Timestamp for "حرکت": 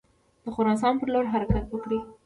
1.33-1.65